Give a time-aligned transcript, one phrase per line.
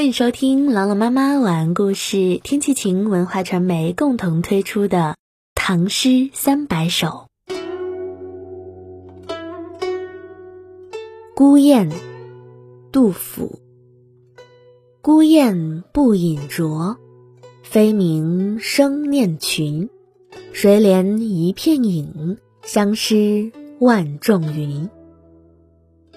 [0.00, 4.96] 欢迎收听朗朗妈妈晚安故事，天气晴文化传媒共同推出的
[5.54, 7.26] 《唐诗三百首》。
[11.34, 11.90] 孤雁，
[12.90, 13.60] 杜甫。
[15.02, 16.96] 孤雁不饮啄，
[17.62, 19.90] 飞鸣声念群。
[20.54, 23.14] 谁怜一片影，相思
[23.80, 24.88] 万重云。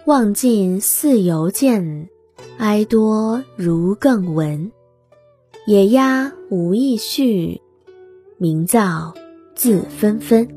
[0.05, 2.07] 望尽似犹见。
[2.57, 4.71] 哀多如更闻，
[5.65, 7.61] 野鸭无意绪，
[8.37, 9.13] 鸣噪
[9.55, 10.47] 自纷纷。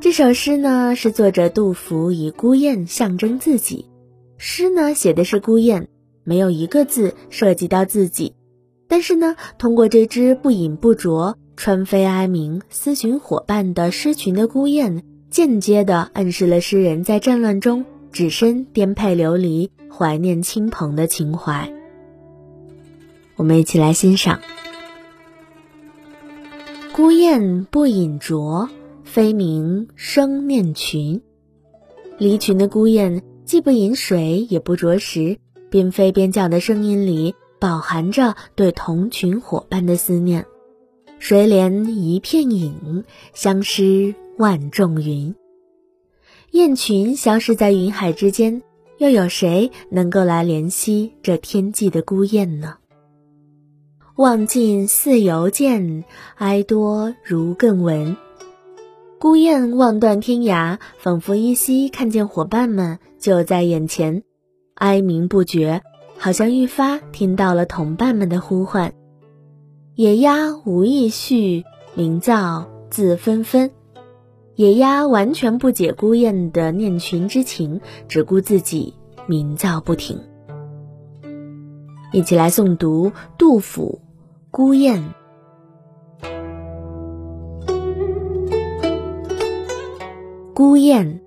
[0.00, 3.86] 这首诗呢，是作者杜甫以孤雁象征自己。
[4.36, 5.88] 诗呢，写的是孤雁，
[6.22, 8.34] 没有一个字涉及到自己。
[8.88, 17.84] 但是呢，通过这只不饮不啄、穿飞哀鸣、思寻伙伴的狮群的孤雁，间接的暗示了诗人在战乱中。
[18.12, 21.72] 只身颠沛流离，怀念亲朋的情怀。
[23.36, 24.40] 我们一起来欣赏：
[26.92, 28.68] 孤雁不饮啄，
[29.04, 31.22] 飞鸣声念群。
[32.18, 35.38] 离群的孤雁既不饮水，也不啄食，
[35.70, 40.44] 边飞边叫的声音里，饱含着对同群伙伴的思念。
[41.18, 45.34] 谁怜一片影，相失万重云。
[46.52, 48.62] 雁群消失在云海之间，
[48.98, 52.74] 又有谁能够来怜惜这天际的孤雁呢？
[54.16, 58.16] 望尽似犹见，哀多如更闻。
[59.20, 64.24] 孤雁望断天涯，仿佛依稀看见伙伴们就在眼前，
[64.74, 65.82] 哀鸣不绝，
[66.18, 68.92] 好像愈发听到了同伴们的呼唤。
[69.94, 73.70] 野鸭无意绪，鸣噪自纷纷。
[74.60, 78.92] 野鸭完全不解孤雁的念群之情，只顾自己
[79.26, 80.20] 鸣噪不停。
[82.12, 84.02] 一起来诵读杜甫
[84.50, 85.02] 《孤雁》。
[90.52, 91.22] 孤雁，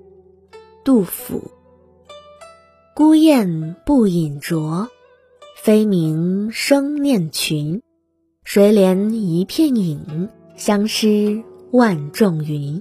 [0.84, 1.42] 杜甫。
[2.96, 4.88] 孤雁不饮浊，
[5.56, 7.82] 飞鸣声念群。
[8.44, 12.80] 谁怜一片影，相失万重云。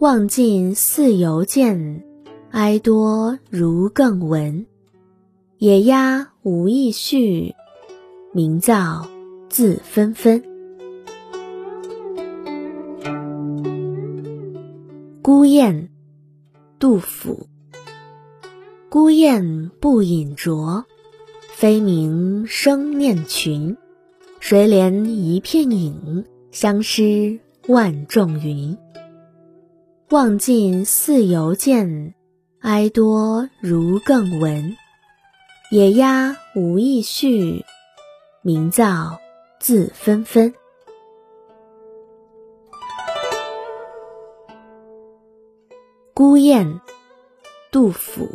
[0.00, 2.04] 望尽似犹见，
[2.52, 4.64] 哀多如更闻。
[5.56, 7.56] 野鸭无意绪，
[8.32, 9.08] 鸣噪
[9.48, 10.40] 自纷纷。
[15.20, 15.88] 孤雁，
[16.78, 17.48] 杜甫。
[18.88, 20.84] 孤雁不饮啄，
[21.48, 23.76] 飞鸣声念群。
[24.38, 28.78] 谁怜一片影，相失万重云。
[30.10, 32.14] 望尽似犹见，
[32.60, 34.74] 哀多如更闻。
[35.70, 37.62] 野鸭无意绪，
[38.40, 39.18] 鸣噪
[39.60, 40.54] 自纷纷。
[46.14, 46.80] 孤雁，
[47.70, 48.30] 杜甫。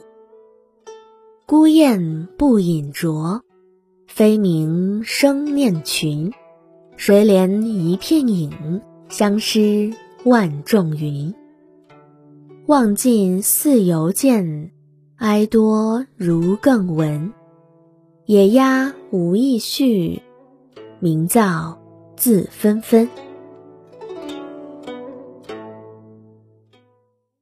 [1.47, 3.41] 孤雁不饮啄，
[4.05, 6.31] 飞鸣声念群。
[6.97, 8.79] 谁怜一片影，
[9.09, 9.91] 相失
[10.23, 11.33] 万重云。
[12.65, 14.71] 望尽似犹见，
[15.17, 17.33] 哀多如更闻。
[18.25, 20.21] 野鸭无意绪，
[21.01, 21.77] 鸣噪
[22.15, 23.09] 自纷纷。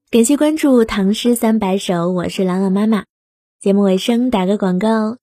[0.09, 3.03] 感谢关注《唐诗三百首》，我是朗朗妈妈。
[3.59, 5.17] 节目尾声打个广告，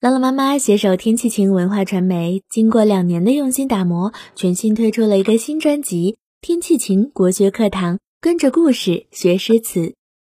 [0.00, 7.96] 朗朗妈妈携手天气晴文化传媒，经过两年的用心打磨，全新推出了一个新专辑《天气晴国学课堂》。
[8.22, 9.96] 跟着故事学诗词，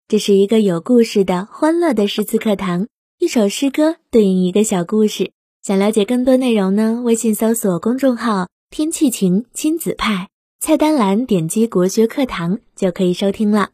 [0.07, 2.87] 这是一个有故事的欢乐的诗词课堂。
[3.19, 5.33] 一首诗歌对应一个小故事。
[5.61, 7.01] 想了解更多内容呢？
[7.03, 10.29] 微信搜索公众号“天气晴亲子派”，
[10.63, 13.71] 菜单栏点击“国学课堂”就可以收听了。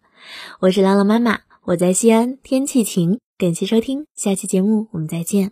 [0.62, 3.20] 我是朗朗妈妈，我在西安，天气晴。
[3.38, 5.52] 感谢收听，下期节目我们再见。